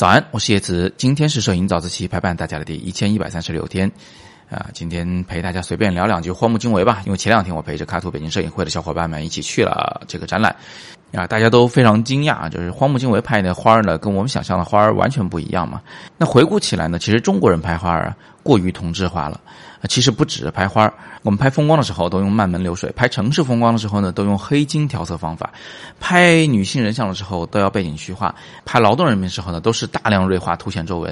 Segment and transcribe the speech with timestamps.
[0.00, 0.90] 早安，我是叶子。
[0.96, 3.86] 今天是摄影早自习陪伴大家的第一千一百三十六天，
[4.48, 7.02] 啊，今天陪大家随便聊两句荒木经惟吧。
[7.04, 10.56] 因为前两天我陪着卡图北京摄影会的小伙伴们一起去了这个展览，
[11.12, 15.80] 啊，大家都非常惊讶，就是荒木经惟拍的花儿呢，跟我们想象的花儿完全不一样嘛。
[16.16, 19.40] 那回顾起来呢，其实中国人拍花儿啊，过于同质化了。
[19.88, 25.48] 其实不止拍花儿，我们拍风光的时候都用慢门流水；拍城市风光的时候呢，都用黑金调色方法；
[25.98, 28.28] 拍女性人像的时候都要背景虚化；
[28.66, 31.10] 拍劳动人民时候呢，都是大量锐化凸显皱纹；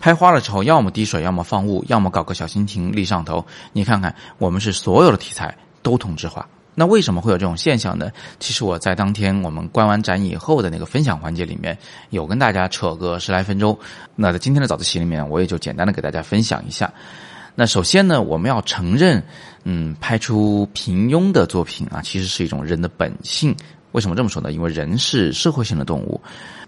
[0.00, 3.46] 拍花的时候，要么滴水，要么放雾，要么搞个小蜻蜓立上头。
[3.72, 6.44] 你看看，我们是所有的题材都同质化。
[6.78, 8.08] 那为什么会有这种现象呢？
[8.38, 11.76] 其实我在当天我们观完展以后的那个分享环节里面，
[12.10, 13.76] 有跟大家扯个十来分钟。
[14.14, 16.94] 那在今天的早自习里面，我也就简单的给大家分享一下。
[17.56, 19.20] 那首先呢，我们要承认，
[19.64, 23.56] 嗯，拍出平庸的作品啊，其实是一种人的本性。
[23.92, 24.52] 为什么这么说呢？
[24.52, 26.20] 因为人是社会性的动物。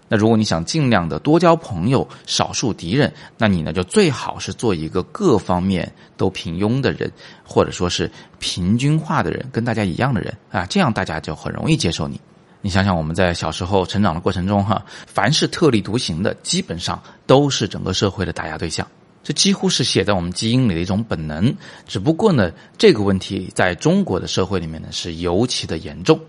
[0.07, 7.09] 那如果你想尽量的多交朋友，少数敌人，那你呢就最好是做一个各方面都平庸的人，
[7.45, 12.19] 或者说是平均化的人，跟大家一样的人啊，这样大家就很容易接受你。
[12.59, 18.85] 你想想，我们在小时候成长的过程中，哈，凡是特立独行的，基本上都是整个社会的打压对象。
[19.23, 21.55] 这几乎是写在我们基因里的一种本能，
[21.87, 26.19] 只不过呢，这个问题在中国的社会里面呢是尤其的严重，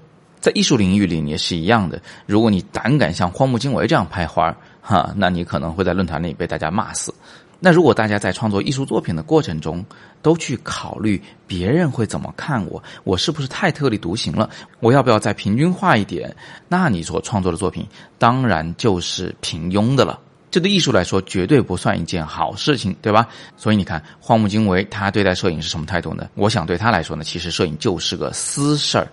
[0.42, 2.02] 在艺术领域里也是一样的。
[2.26, 7.14] 如果你胆敢像荒木经惟这样拍花儿，哈，那你可能会在论坛里被大家骂死。
[7.60, 9.84] 那如果大家在创作艺术作品的过程中
[10.20, 14.50] 都去考虑别人会怎么看我，我是不是太特立独行了？
[14.80, 16.34] 我要不要再平均化一点？
[16.66, 17.86] 那你所创作的作品
[18.18, 20.18] 当然就是平庸的了。
[20.50, 23.26] 这对艺术来说绝对不算一件好事情，对吧？
[23.56, 26.28] 所以你看，荒木经惟他对待摄影是什么态度呢？
[26.34, 29.06] 我想对他来说呢，其实摄影就是个私事儿。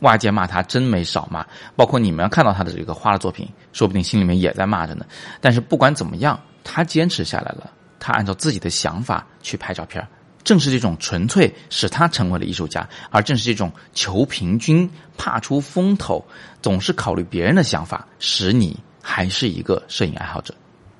[0.00, 5.06] 外界骂他真没少骂，包括你们看到他的这个花的作品，说不定心里面也在骂着呢。
[5.40, 10.06] 但是不管怎么样，他坚持下来了，他按照自己的想法去拍照片。
[10.42, 16.22] 正是这种纯粹，使他成为了艺术家；而正是这种求平均、怕出风头、
[16.60, 20.54] 总是考虑别人的想法，使你还是一个摄影爱好者。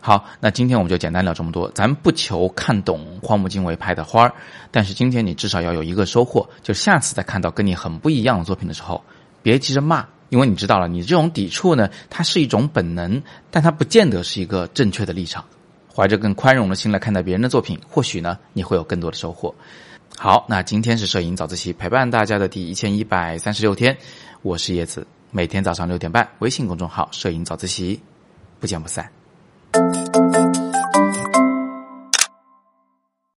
[0.06, 1.66] 好，那今天我们就简单聊这么多。
[1.70, 4.34] 咱不求看懂荒木经惟拍的花儿，
[4.70, 9.02] 但是今天你至少要有一个收获，就下次再看到跟你很不一样的作品的时候，
[9.42, 15.42] 别急着骂，因为你知道了，你这种抵触呢，它是一种本能，但它不见得是一个正确的立场。
[15.90, 19.54] 怀着更宽容的心来看待别人的作品，或许呢，你会有更多的收获。
[20.18, 23.96] 好，那今天是摄影早自习陪伴大家的第一千一百三十六天，
[24.42, 27.98] 我是叶子，每天早上六点半，微信公众号“摄影早自习”，
[28.60, 29.23] 不见不散。